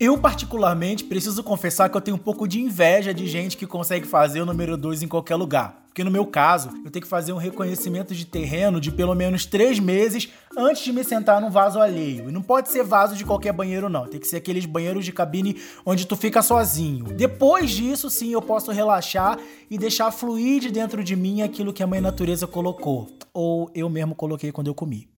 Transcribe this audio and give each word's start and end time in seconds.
Eu, 0.00 0.16
particularmente, 0.16 1.02
preciso 1.02 1.42
confessar 1.42 1.88
que 1.88 1.96
eu 1.96 2.00
tenho 2.00 2.16
um 2.16 2.20
pouco 2.20 2.46
de 2.46 2.60
inveja 2.60 3.12
de 3.12 3.26
gente 3.26 3.56
que 3.56 3.66
consegue 3.66 4.06
fazer 4.06 4.40
o 4.40 4.46
número 4.46 4.76
2 4.76 5.02
em 5.02 5.08
qualquer 5.08 5.34
lugar. 5.34 5.86
Porque 5.88 6.04
no 6.04 6.10
meu 6.10 6.24
caso, 6.24 6.70
eu 6.84 6.90
tenho 6.92 7.02
que 7.02 7.08
fazer 7.08 7.32
um 7.32 7.36
reconhecimento 7.36 8.14
de 8.14 8.24
terreno 8.24 8.80
de 8.80 8.92
pelo 8.92 9.12
menos 9.12 9.44
três 9.44 9.80
meses 9.80 10.28
antes 10.56 10.84
de 10.84 10.92
me 10.92 11.02
sentar 11.02 11.40
num 11.40 11.50
vaso 11.50 11.80
alheio. 11.80 12.28
E 12.28 12.32
não 12.32 12.42
pode 12.42 12.68
ser 12.68 12.84
vaso 12.84 13.16
de 13.16 13.24
qualquer 13.24 13.52
banheiro, 13.52 13.88
não. 13.88 14.06
Tem 14.06 14.20
que 14.20 14.28
ser 14.28 14.36
aqueles 14.36 14.66
banheiros 14.66 15.04
de 15.04 15.10
cabine 15.10 15.60
onde 15.84 16.06
tu 16.06 16.14
fica 16.14 16.42
sozinho. 16.42 17.06
Depois 17.06 17.68
disso, 17.68 18.08
sim, 18.08 18.30
eu 18.30 18.40
posso 18.40 18.70
relaxar 18.70 19.36
e 19.68 19.76
deixar 19.76 20.12
fluir 20.12 20.60
de 20.60 20.70
dentro 20.70 21.02
de 21.02 21.16
mim 21.16 21.42
aquilo 21.42 21.72
que 21.72 21.82
a 21.82 21.88
mãe 21.88 22.00
natureza 22.00 22.46
colocou. 22.46 23.08
Ou 23.34 23.68
eu 23.74 23.90
mesmo 23.90 24.14
coloquei 24.14 24.52
quando 24.52 24.68
eu 24.68 24.74
comi. 24.76 25.08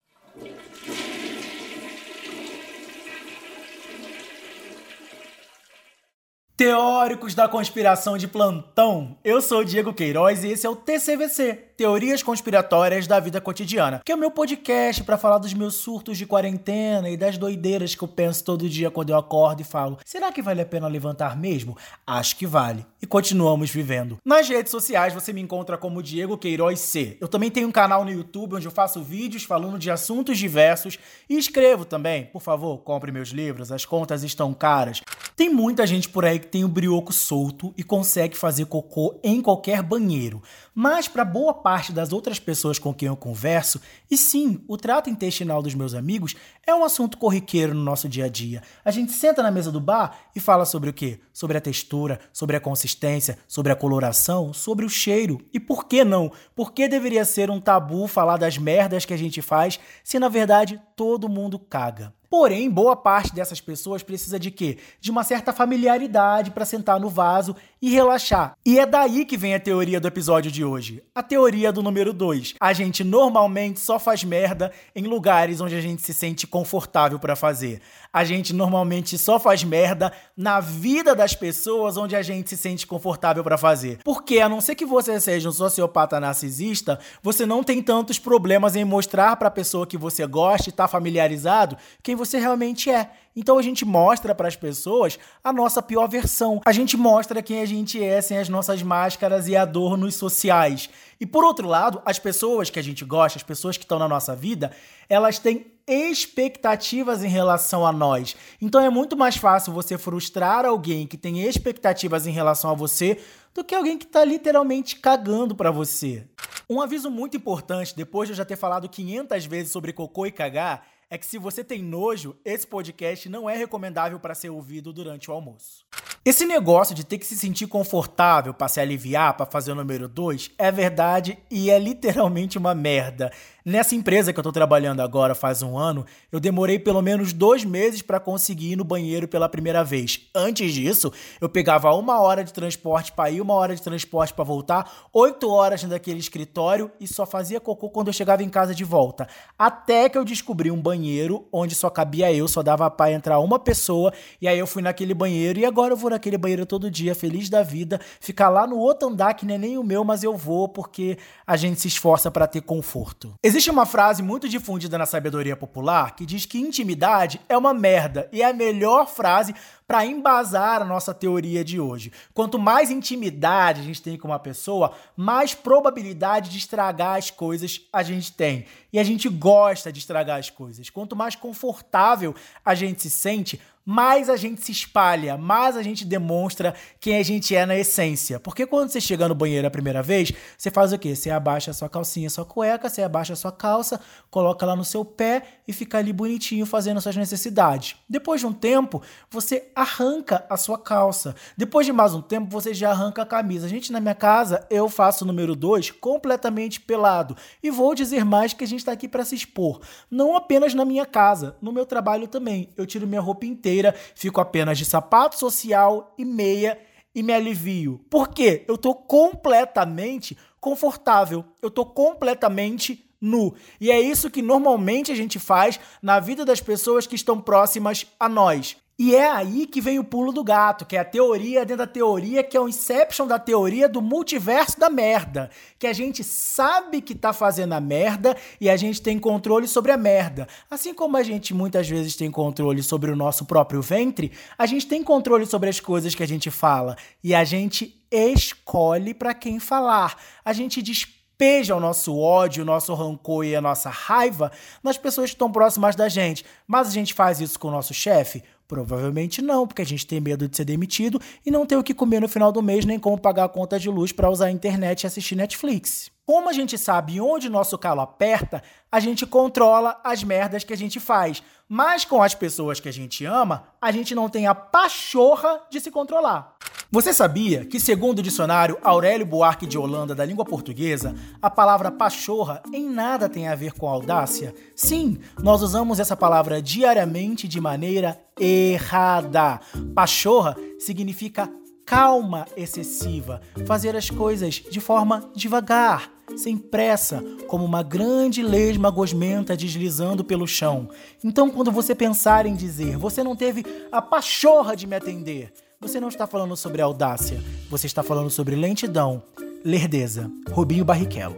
Teóricos 6.61 7.35
da 7.35 7.49
conspiração 7.49 8.19
de 8.19 8.29
plantão, 8.29 9.17
eu 9.25 9.41
sou 9.41 9.61
o 9.61 9.64
Diego 9.64 9.95
Queiroz 9.95 10.45
e 10.45 10.49
esse 10.49 10.67
é 10.67 10.68
o 10.68 10.77
TCVC, 10.77 11.70
Teorias 11.80 12.22
Conspiratórias 12.22 13.07
da 13.07 13.18
Vida 13.18 13.40
Cotidiana, 13.40 14.02
que 14.04 14.12
é 14.12 14.14
o 14.14 14.18
meu 14.18 14.30
podcast 14.30 15.02
para 15.02 15.16
falar 15.16 15.39
dos 15.39 15.54
meus 15.54 15.76
surtos 15.76 16.18
de 16.18 16.26
quarentena 16.26 17.08
e 17.08 17.16
das 17.16 17.39
doideiras 17.39 17.94
que 17.94 18.04
eu 18.04 18.08
penso 18.08 18.44
todo 18.44 18.68
dia 18.68 18.90
quando 18.90 19.08
eu 19.08 19.16
acordo 19.16 19.62
e 19.62 19.64
falo: 19.64 19.96
será 20.04 20.30
que 20.30 20.43
vale 20.43 20.61
a 20.61 20.66
pena 20.66 20.86
levantar 20.86 21.34
mesmo? 21.39 21.79
Acho 22.06 22.36
que 22.36 22.46
vale. 22.46 22.84
E 23.00 23.06
continuamos 23.06 23.70
vivendo. 23.70 24.18
Nas 24.22 24.46
redes 24.46 24.70
sociais 24.70 25.14
você 25.14 25.32
me 25.32 25.40
encontra 25.40 25.79
como 25.79 26.03
Diego 26.03 26.36
Queiroz 26.36 26.80
C. 26.80 27.16
Eu 27.18 27.29
também 27.29 27.50
tenho 27.50 27.68
um 27.68 27.72
canal 27.72 28.04
no 28.04 28.12
YouTube 28.12 28.56
onde 28.56 28.67
eu 28.67 28.70
faço 28.70 29.03
vídeos 29.03 29.44
falando 29.44 29.78
de 29.78 29.90
assuntos 29.90 30.36
diversos 30.36 30.98
e 31.31 31.39
escrevo 31.39 31.86
também. 31.86 32.27
Por 32.27 32.42
favor, 32.42 32.77
compre 32.81 33.11
meus 33.11 33.31
livros, 33.31 33.72
as 33.72 33.86
contas 33.86 34.22
estão 34.22 34.53
caras. 34.53 35.00
Tem 35.34 35.48
muita 35.48 35.86
gente 35.86 36.11
por 36.11 36.27
aí 36.27 36.39
que 36.39 36.48
tem 36.48 36.62
o 36.62 36.69
brioco 36.69 37.14
solto 37.14 37.72
e 37.75 37.83
consegue 37.83 38.37
fazer 38.37 38.67
cocô 38.67 39.19
em 39.25 39.41
qualquer 39.41 39.83
banheiro. 39.83 40.42
Mas 40.75 41.09
para 41.09 41.25
boa 41.25 41.55
parte 41.55 41.70
das 41.93 42.13
outras 42.13 42.41
pessoas 42.41 42.79
com 42.79 42.93
quem 42.93 43.07
eu 43.07 43.17
converso, 43.17 43.81
e 44.11 44.17
sim, 44.17 44.63
o 44.67 44.77
trato 44.77 45.09
intestinal 45.09 45.63
dos 45.63 45.75
meus 45.75 45.95
amigos 45.95 46.35
é 46.67 46.75
um 46.75 46.85
assunto 46.85 47.17
corriqueiro 47.17 47.73
no 47.73 47.83
nosso 47.83 48.09
dia 48.09 48.25
a 48.25 48.29
dia. 48.29 48.62
A 48.85 48.91
gente 48.91 49.12
senta 49.12 49.43
na 49.43 49.51
mesa 49.51 49.71
do 49.71 49.81
bar 49.81 50.19
e 50.35 50.41
fala 50.41 50.65
sobre 50.65 50.91
o 50.91 50.93
quê? 50.93 51.21
Sobre 51.33 51.57
a 51.57 51.61
textura, 51.61 52.19
sobre 52.33 52.57
a 52.57 52.61
consistência, 52.61 53.39
sobre 53.47 53.71
a 53.73 53.77
coloração, 53.77 54.53
sobre 54.53 54.85
o 54.85 54.89
cheiro. 54.89 55.41
E 55.53 55.61
por 55.61 55.87
que 55.87 56.05
não? 56.05 56.33
Por 56.55 56.73
que 56.73 56.89
deveria 56.89 57.25
ser 57.25 57.51
um 57.51 57.61
tabu 57.61 58.07
falar 58.09 58.37
das 58.37 58.59
merdas 58.59 59.05
que 59.05 59.15
a 59.15 59.19
gente 59.19 59.41
faz 59.41 59.79
se 60.03 60.19
na 60.19 60.29
verdade 60.29 60.81
todo 60.97 61.29
mundo 61.29 61.59
caga? 61.59 62.12
Porém, 62.31 62.70
boa 62.70 62.95
parte 62.95 63.34
dessas 63.34 63.61
pessoas 63.61 64.05
precisa 64.05 64.39
de 64.39 64.53
quê? 64.53 64.78
De 65.00 65.11
uma 65.11 65.25
certa 65.25 65.53
familiaridade 65.53 66.53
para 66.53 66.64
sentar 66.64 67.00
no 67.00 67.09
vaso 67.09 67.56
e 67.83 67.91
relaxar. 67.91 68.56
E 68.64 68.78
é 68.78 68.87
daí 68.87 69.25
que 69.25 69.37
vem 69.37 69.53
a 69.53 69.59
teoria 69.59 69.98
do 69.98 70.06
episódio 70.06 70.48
de 70.48 70.64
hoje. 70.64 71.03
A 71.12 71.25
teoria 71.25 71.72
do 71.72 71.83
número 71.83 72.12
2. 72.12 72.55
A 72.61 72.72
gente 72.72 73.03
normalmente 73.03 73.81
só 73.81 73.98
faz 73.98 74.22
merda 74.22 74.70
em 74.95 75.09
lugares 75.09 75.61
onde 75.61 75.75
a 75.75 75.81
gente 75.81 76.03
se 76.03 76.14
sente 76.14 76.47
confortável 76.47 77.19
para 77.19 77.34
fazer. 77.34 77.83
A 78.12 78.25
gente 78.25 78.53
normalmente 78.53 79.16
só 79.16 79.39
faz 79.39 79.62
merda 79.62 80.12
na 80.36 80.58
vida 80.58 81.14
das 81.14 81.34
pessoas 81.34 81.97
onde 81.97 82.16
a 82.16 82.22
gente 82.22 82.50
se 82.50 82.56
sente 82.56 82.86
confortável 82.86 83.44
para 83.44 83.56
fazer. 83.56 83.98
Porque 84.05 84.41
a 84.41 84.48
não 84.48 84.61
ser 84.61 84.75
que 84.75 84.84
você 84.84 85.20
seja 85.20 85.48
um 85.48 85.53
sociopata 85.53 86.19
narcisista, 86.19 86.98
você 87.22 87.47
não 87.47 87.62
tem 87.62 87.81
tantos 87.81 88.19
problemas 88.19 88.75
em 88.75 88.84
mostrar 88.84 89.36
para 89.36 89.48
a 89.48 89.50
pessoa 89.50 89.86
que 89.86 89.97
você 89.97 90.27
gosta 90.27 90.69
e 90.69 90.72
tá 90.72 90.88
familiarizado 90.88 91.77
quem 92.03 92.16
você 92.16 92.38
realmente 92.38 92.91
é. 92.91 93.11
Então 93.36 93.58
a 93.58 93.62
gente 93.62 93.84
mostra 93.84 94.34
para 94.34 94.48
as 94.48 94.56
pessoas 94.56 95.19
a 95.42 95.53
nossa 95.53 95.81
pior 95.81 96.08
versão. 96.08 96.61
A 96.66 96.72
gente 96.72 96.97
mostra 96.97 97.42
quem 97.42 97.61
a 97.61 97.66
gente 97.66 98.03
é 98.03 98.20
sem 98.20 98.38
as 98.38 98.48
nossas 98.48 98.83
máscaras 98.83 99.47
e 99.47 99.56
adornos 99.56 100.16
sociais. 100.16 100.91
E 101.20 101.27
por 101.27 101.44
outro 101.44 101.69
lado, 101.69 102.03
as 102.04 102.19
pessoas 102.19 102.70
que 102.70 102.78
a 102.78 102.82
gente 102.82 103.04
gosta, 103.04 103.38
as 103.38 103.43
pessoas 103.43 103.76
que 103.76 103.84
estão 103.84 103.99
na 103.99 104.09
nossa 104.09 104.34
vida, 104.34 104.72
elas 105.09 105.38
têm 105.38 105.66
expectativas 105.93 107.25
em 107.25 107.28
relação 107.28 107.84
a 107.84 107.93
nós. 107.93 108.37
Então 108.61 108.81
é 108.81 108.89
muito 108.89 109.17
mais 109.17 109.37
fácil 109.37 109.73
você 109.73 109.99
frustrar 109.99 110.65
alguém 110.65 111.06
que 111.06 111.17
tem 111.17 111.43
expectativas 111.43 112.27
em 112.27 112.31
relação 112.31 112.71
a 112.71 112.75
você 112.75 113.19
do 113.53 113.65
que 113.65 113.75
alguém 113.75 113.99
que 113.99 114.05
está 114.05 114.25
literalmente 114.25 114.97
cagando 114.97 115.56
para 115.56 115.73
você. 115.73 116.25
Um 116.69 116.81
aviso 116.81 117.11
muito 117.11 117.37
importante, 117.37 117.97
depois 117.97 118.29
de 118.29 118.33
eu 118.33 118.37
já 118.37 118.45
ter 118.45 118.56
falado 118.56 118.89
500 118.89 119.45
vezes 119.47 119.73
sobre 119.73 119.93
cocô 119.93 120.27
e 120.27 120.31
cagar, 120.31 120.87
é 121.12 121.19
que 121.19 121.27
se 121.27 121.39
você 121.39 121.65
tem 121.65 121.83
nojo, 121.83 122.37
esse 122.45 122.65
podcast 122.65 123.29
não 123.29 123.50
é 123.50 123.56
recomendável 123.56 124.21
para 124.21 124.33
ser 124.33 124.49
ouvido 124.49 124.93
durante 124.93 125.29
o 125.29 125.34
almoço. 125.34 125.84
Esse 126.25 126.47
negócio 126.47 126.95
de 126.95 127.05
ter 127.05 127.19
que 127.19 127.27
se 127.27 127.37
sentir 127.37 127.67
confortável 127.67 128.55
para 128.55 128.69
se 128.69 128.79
aliviar, 128.79 129.37
para 129.37 129.47
fazer 129.47 129.73
o 129.73 129.75
número 129.75 130.06
2, 130.06 130.53
é 130.56 130.71
verdade 130.71 131.37
e 131.50 131.69
é 131.69 131.79
literalmente 131.81 132.56
uma 132.56 132.77
merda. 132.77 133.33
Nessa 133.70 133.94
empresa 133.94 134.32
que 134.32 134.38
eu 134.41 134.42
tô 134.42 134.50
trabalhando 134.50 134.98
agora 134.98 135.32
faz 135.32 135.62
um 135.62 135.78
ano, 135.78 136.04
eu 136.32 136.41
demorei 136.41 136.76
pelo 136.76 137.00
menos 137.00 137.32
dois 137.32 137.64
meses 137.64 138.03
para 138.03 138.19
conseguir 138.19 138.72
ir 138.72 138.76
no 138.76 138.82
banheiro 138.82 139.28
pela 139.28 139.48
primeira 139.48 139.84
vez. 139.84 140.22
Antes 140.34 140.75
disso, 140.75 141.12
eu 141.41 141.48
pegava 141.48 141.94
uma 141.94 142.20
hora 142.20 142.42
de 142.42 142.53
transporte 142.53 143.12
para 143.12 143.31
ir, 143.31 143.41
uma 143.41 143.54
hora 143.54 143.72
de 143.72 143.81
transporte 143.81 144.34
para 144.34 144.42
voltar, 144.42 145.08
oito 145.12 145.48
horas 145.48 145.84
daquele 145.84 146.19
escritório 146.19 146.91
e 146.98 147.06
só 147.06 147.25
fazia 147.25 147.60
cocô 147.60 147.88
quando 147.91 148.08
eu 148.08 148.12
chegava 148.12 148.42
em 148.42 148.48
casa 148.48 148.75
de 148.75 148.82
volta. 148.82 149.28
Até 149.56 150.08
que 150.08 150.19
eu 150.19 150.25
descobri 150.25 150.72
um 150.72 150.82
banheiro 150.82 151.47
onde 151.52 151.76
só 151.76 151.88
cabia 151.88 152.32
eu, 152.32 152.48
só 152.48 152.64
dava 152.64 152.91
para 152.91 153.12
entrar 153.12 153.38
uma 153.38 153.56
pessoa, 153.60 154.12
e 154.42 154.48
aí 154.48 154.58
eu 154.58 154.66
fui 154.66 154.82
naquele 154.82 155.14
banheiro 155.14 155.60
e 155.60 155.64
agora 155.64 155.92
eu 155.92 155.97
vou 155.97 156.10
naquele 156.10 156.37
banheiro 156.37 156.66
todo 156.66 156.91
dia, 156.91 157.14
feliz 157.14 157.48
da 157.48 157.62
vida, 157.62 158.00
ficar 158.19 158.48
lá 158.48 158.66
no 158.66 158.78
outro 158.78 159.08
andar 159.08 159.34
que 159.34 159.47
não 159.47 159.54
é 159.54 159.58
nem 159.58 159.78
o 159.78 159.84
meu, 159.84 160.02
mas 160.02 160.25
eu 160.25 160.37
vou 160.37 160.69
porque 160.69 161.16
a 161.47 161.56
gente 161.56 161.81
se 161.81 161.87
esforça 161.87 162.32
para 162.32 162.48
ter 162.48 162.62
conforto. 162.62 163.32
Existe 163.41 163.59
uma 163.69 163.84
frase 163.84 164.22
muito 164.22 164.48
difundida 164.48 164.97
na 164.97 165.04
sabedoria 165.04 165.56
popular 165.56 166.15
que 166.15 166.25
diz 166.25 166.47
que 166.47 166.59
intimidade 166.59 167.41
é 167.48 167.59
uma 167.59 167.75
merda 167.75 168.28
e 168.32 168.43
é 168.43 168.47
a 168.47 168.53
melhor 168.53 169.09
frase 169.09 169.54
para 169.87 170.06
embasar 170.06 170.81
a 170.81 170.84
nossa 170.84 171.12
teoria 171.12 171.65
de 171.65 171.81
hoje. 171.81 172.12
Quanto 172.32 172.60
mais 172.60 172.93
intimidade 172.93 173.81
a 173.81 173.84
gente 173.84 174.00
tem 174.00 174.16
com 174.16 174.28
uma 174.28 174.38
pessoa, 174.38 174.93
mais 175.16 175.53
probabilidade 175.53 176.49
de 176.49 176.59
estragar 176.59 177.19
as 177.19 177.28
coisas 177.28 177.81
a 177.93 178.00
gente 178.04 178.32
tem. 178.32 178.66
E 178.93 179.00
a 179.00 179.03
gente 179.03 179.28
gosta 179.28 179.93
de 179.93 179.99
estragar 179.99 180.38
as 180.38 180.49
coisas. 180.49 180.88
Quanto 180.88 181.16
mais 181.16 181.34
confortável 181.34 182.32
a 182.65 182.72
gente 182.72 183.03
se 183.03 183.10
sente, 183.10 183.60
mais 183.91 184.31
a 184.31 184.37
gente 184.37 184.65
se 184.65 184.71
espalha, 184.71 185.37
mais 185.37 185.77
a 185.77 185.83
gente 185.83 186.05
demonstra 186.05 186.77
quem 187.01 187.17
a 187.17 187.25
gente 187.25 187.56
é 187.56 187.67
na 187.67 187.77
essência. 187.77 188.39
Porque 188.39 188.65
quando 188.65 188.89
você 188.89 189.01
chega 189.01 189.27
no 189.27 189.34
banheiro 189.34 189.67
a 189.67 189.71
primeira 189.71 190.01
vez, 190.01 190.33
você 190.56 190.71
faz 190.71 190.93
o 190.93 190.99
quê? 190.99 191.17
Você 191.17 191.28
abaixa 191.28 191.73
a 191.73 191.75
sua 191.75 191.89
calcinha, 191.89 192.31
sua 192.31 192.45
cueca, 192.45 192.89
você 192.89 193.03
abaixa 193.03 193.33
a 193.33 193.37
sua 193.37 193.50
calça, 193.50 194.00
coloca 194.31 194.65
lá 194.65 194.77
no 194.77 194.84
seu 194.84 195.05
pé 195.05 195.43
e 195.67 195.73
fica 195.73 195.99
ali 195.99 196.12
bonitinho 196.12 196.65
fazendo 196.67 197.00
suas 197.00 197.17
necessidades. 197.17 197.97
Depois 198.09 198.41
de 198.41 198.47
um 198.47 198.53
tempo, 198.53 199.03
você 199.29 199.73
arranca 199.75 200.47
a 200.49 200.56
sua 200.56 200.79
calça. 200.79 201.34
Depois 201.56 201.84
de 201.84 201.93
mais 201.93 202.15
um 202.15 202.23
tempo, 202.23 202.49
você 202.49 202.73
já 202.73 202.93
arranca 202.93 203.23
a 203.23 203.27
camisa. 203.27 203.69
Gente, 203.69 203.91
na 203.91 203.99
minha 203.99 204.15
casa, 204.15 204.65
eu 204.71 204.89
faço 204.89 205.25
o 205.25 205.27
número 205.27 205.56
2 205.56 205.91
completamente 205.91 206.81
pelado. 206.81 207.37
E 207.61 207.73
vou 207.73 207.93
dizer 207.93 208.25
mais 208.25 208.53
que 208.53 208.62
a 208.62 208.69
gente 208.69 208.79
está 208.79 208.93
aqui 208.93 209.09
para 209.09 209.25
se 209.25 209.34
expor. 209.34 209.81
Não 210.09 210.37
apenas 210.37 210.75
na 210.75 210.84
minha 210.84 211.05
casa, 211.05 211.56
no 211.61 211.73
meu 211.73 211.84
trabalho 211.84 212.29
também. 212.29 212.69
Eu 212.77 212.87
tiro 212.87 213.05
minha 213.05 213.21
roupa 213.21 213.47
inteira, 213.47 213.80
fico 214.15 214.41
apenas 214.41 214.79
de 214.79 214.85
sapato 214.85 215.39
social 215.39 216.15
e 216.19 216.25
meia 216.25 216.79
e 217.15 217.23
me 217.23 217.33
alivio. 217.33 218.01
Por 218.11 218.29
quê? 218.29 218.65
Eu 218.69 218.79
tô 218.79 218.95
completamente 218.95 220.37
confortável. 220.61 221.45
Eu 221.61 221.71
tô 221.71 221.85
completamente 221.85 223.11
nu. 223.21 223.55
E 223.81 223.91
é 223.91 224.01
isso 224.01 224.31
que 224.31 224.43
normalmente 224.43 225.13
a 225.13 225.15
gente 225.15 225.39
faz 225.39 225.79
na 226.01 226.21
vida 226.21 226.45
das 226.45 226.61
pessoas 226.61 227.07
que 227.07 227.15
estão 227.15 227.41
próximas 227.41 228.07
a 228.19 228.29
nós. 228.29 228.77
E 229.03 229.16
é 229.16 229.31
aí 229.31 229.65
que 229.65 229.81
vem 229.81 229.99
o 229.99 230.05
pulo 230.05 230.31
do 230.31 230.44
gato, 230.44 230.85
que 230.85 230.94
é 230.94 231.00
a 231.00 231.05
teoria 231.06 231.64
dentro 231.64 231.79
da 231.79 231.87
teoria, 231.87 232.43
que 232.43 232.55
é 232.55 232.61
o 232.61 232.69
inception 232.69 233.26
da 233.26 233.38
teoria 233.38 233.88
do 233.88 234.02
multiverso 234.02 234.79
da 234.79 234.91
merda. 234.91 235.49
Que 235.79 235.87
a 235.87 235.93
gente 235.94 236.23
sabe 236.23 237.00
que 237.00 237.14
tá 237.14 237.32
fazendo 237.32 237.73
a 237.73 237.81
merda 237.81 238.37
e 238.61 238.69
a 238.69 238.76
gente 238.76 239.00
tem 239.00 239.19
controle 239.19 239.67
sobre 239.67 239.91
a 239.91 239.97
merda. 239.97 240.47
Assim 240.70 240.93
como 240.93 241.17
a 241.17 241.23
gente 241.23 241.55
muitas 241.55 241.88
vezes 241.88 242.14
tem 242.14 242.31
controle 242.31 242.82
sobre 242.82 243.11
o 243.11 243.17
nosso 243.17 243.47
próprio 243.47 243.81
ventre, 243.81 244.32
a 244.58 244.67
gente 244.67 244.87
tem 244.87 245.02
controle 245.02 245.47
sobre 245.47 245.70
as 245.70 245.81
coisas 245.81 246.14
que 246.14 246.23
a 246.23 246.29
gente 246.29 246.50
fala. 246.50 246.94
E 247.25 247.35
a 247.35 247.43
gente 247.43 248.05
escolhe 248.11 249.14
para 249.14 249.32
quem 249.32 249.58
falar. 249.58 250.14
A 250.44 250.52
gente 250.52 250.82
despeja 250.82 251.75
o 251.75 251.81
nosso 251.81 252.19
ódio, 252.19 252.64
o 252.64 252.67
nosso 252.67 252.93
rancor 252.93 253.47
e 253.47 253.56
a 253.56 253.62
nossa 253.62 253.88
raiva 253.88 254.52
nas 254.82 254.99
pessoas 254.99 255.31
que 255.31 255.37
estão 255.37 255.50
próximas 255.50 255.97
da 255.97 256.06
gente. 256.06 256.44
Mas 256.67 256.88
a 256.88 256.91
gente 256.91 257.14
faz 257.14 257.41
isso 257.41 257.58
com 257.58 257.69
o 257.69 257.70
nosso 257.70 257.94
chefe? 257.94 258.43
Provavelmente 258.70 259.43
não, 259.43 259.67
porque 259.67 259.82
a 259.82 259.84
gente 259.84 260.06
tem 260.06 260.20
medo 260.20 260.46
de 260.46 260.56
ser 260.56 260.64
demitido 260.64 261.20
e 261.44 261.50
não 261.50 261.67
ter 261.67 261.76
o 261.76 261.82
que 261.82 261.93
comer 261.93 262.20
no 262.20 262.28
final 262.28 262.52
do 262.52 262.62
mês, 262.62 262.84
nem 262.84 263.00
como 263.00 263.19
pagar 263.19 263.46
a 263.46 263.49
conta 263.49 263.81
de 263.81 263.90
luz 263.90 264.12
para 264.12 264.31
usar 264.31 264.46
a 264.46 264.50
internet 264.52 265.02
e 265.02 265.06
assistir 265.08 265.34
Netflix. 265.34 266.08
Como 266.31 266.49
a 266.49 266.53
gente 266.53 266.79
sabe 266.79 267.21
onde 267.21 267.49
o 267.49 267.50
nosso 267.50 267.77
calo 267.77 268.03
aperta, 268.03 268.62
a 268.93 269.00
gente 269.00 269.27
controla 269.27 270.00
as 270.05 270.23
merdas 270.23 270.62
que 270.62 270.73
a 270.73 270.77
gente 270.77 271.00
faz. 271.00 271.43
Mas 271.69 272.05
com 272.05 272.23
as 272.23 272.37
pessoas 272.37 272.79
que 272.79 272.88
a 272.88 272.93
gente 272.93 273.25
ama, 273.25 273.65
a 273.82 273.91
gente 273.91 274.15
não 274.15 274.29
tem 274.29 274.47
a 274.47 274.55
pachorra 274.55 275.61
de 275.69 275.81
se 275.81 275.91
controlar. 275.91 276.55
Você 276.88 277.12
sabia 277.12 277.65
que, 277.65 277.81
segundo 277.81 278.21
o 278.21 278.23
dicionário 278.23 278.79
Aurélio 278.81 279.27
Buarque 279.27 279.67
de 279.67 279.77
Holanda 279.77 280.15
da 280.15 280.25
língua 280.25 280.44
portuguesa, 280.44 281.17
a 281.43 281.50
palavra 281.50 281.91
pachorra 281.91 282.62
em 282.73 282.88
nada 282.88 283.29
tem 283.29 283.49
a 283.49 283.56
ver 283.56 283.73
com 283.73 283.88
audácia? 283.88 284.55
Sim, 284.76 285.19
nós 285.43 285.62
usamos 285.62 285.99
essa 285.99 286.17
palavra 286.17 286.62
diariamente 286.62 287.49
de 287.49 287.61
maneira 287.61 288.21
errada. 288.38 289.59
Pachorra 289.97 290.56
significa 290.79 291.50
calma 291.91 292.47
excessiva, 292.56 293.41
fazer 293.67 293.97
as 293.97 294.09
coisas 294.09 294.62
de 294.71 294.79
forma 294.79 295.29
devagar, 295.35 296.09
sem 296.37 296.56
pressa, 296.56 297.23
como 297.47 297.65
uma 297.65 297.82
grande 297.82 298.43
lesma 298.43 298.91
gosmenta 298.91 299.56
deslizando 299.56 300.25
pelo 300.25 300.47
chão. 300.47 300.88
Então, 301.23 301.50
quando 301.50 301.71
você 301.71 301.94
pensar 301.94 302.47
em 302.47 302.55
dizer, 302.55 302.97
você 302.97 303.23
não 303.23 303.37
teve 303.37 303.65
a 303.91 304.00
pachorra 304.00 304.75
de 304.75 304.87
me 304.87 304.97
atender, 304.97 305.53
você 305.81 305.99
não 305.99 306.09
está 306.09 306.27
falando 306.27 306.56
sobre 306.56 306.82
audácia, 306.82 307.43
você 307.71 307.87
está 307.87 308.03
falando 308.03 308.31
sobre 308.31 308.55
lentidão, 308.55 309.23
lerdeza. 309.65 310.31
Rubinho 310.50 310.85
Barrichello. 310.85 311.37